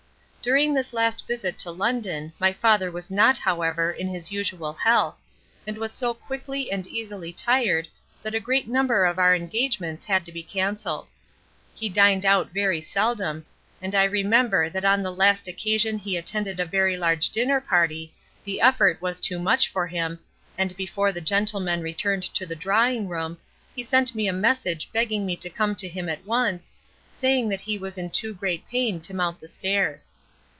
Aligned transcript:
During 0.43 0.73
this 0.73 0.91
last 0.91 1.27
visit 1.27 1.59
to 1.59 1.69
London, 1.69 2.33
my 2.39 2.51
father 2.51 2.89
was 2.89 3.11
not, 3.11 3.37
however, 3.37 3.91
in 3.91 4.07
his 4.07 4.31
usual 4.31 4.73
health, 4.73 5.21
and 5.67 5.77
was 5.77 5.91
so 5.91 6.15
quickly 6.15 6.71
and 6.71 6.87
easily 6.87 7.31
tired 7.31 7.87
that 8.23 8.33
a 8.33 8.39
great 8.39 8.67
number 8.67 9.05
of 9.05 9.19
our 9.19 9.35
engagements 9.35 10.03
had 10.03 10.25
to 10.25 10.31
be 10.31 10.41
cancelled. 10.41 11.09
He 11.75 11.89
dined 11.89 12.25
out 12.25 12.49
very 12.49 12.81
seldom, 12.81 13.45
and 13.83 13.93
I 13.93 14.05
remember 14.05 14.67
that 14.67 14.83
on 14.83 15.03
the 15.03 15.13
last 15.13 15.47
occasion 15.47 15.99
he 15.99 16.17
attended 16.17 16.59
a 16.59 16.65
very 16.65 16.97
large 16.97 17.29
dinner 17.29 17.61
party 17.61 18.11
the 18.43 18.61
effort 18.61 18.99
was 18.99 19.19
too 19.19 19.37
much 19.37 19.67
for 19.69 19.85
him, 19.85 20.17
and 20.57 20.75
before 20.75 21.11
the 21.11 21.21
gentlemen 21.21 21.83
returned 21.83 22.23
to 22.33 22.47
the 22.47 22.55
drawing 22.55 23.07
room, 23.07 23.37
he 23.75 23.83
sent 23.83 24.15
me 24.15 24.27
a 24.27 24.33
message 24.33 24.89
begging 24.91 25.23
me 25.23 25.35
to 25.35 25.51
come 25.51 25.75
to 25.75 25.87
him 25.87 26.09
at 26.09 26.25
once, 26.25 26.73
saying 27.11 27.47
that 27.49 27.61
he 27.61 27.77
was 27.77 27.95
in 27.95 28.09
too 28.09 28.33
great 28.33 28.67
pain 28.67 28.99
to 29.01 29.13
mount 29.13 29.39
the 29.39 29.47
stairs. 29.47 30.13